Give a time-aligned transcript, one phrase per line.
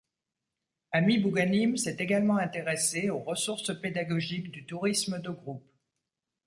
[0.93, 5.69] Ami Bouganim s’est également intéressé aux ressources pédagogiques du tourisme de groupe.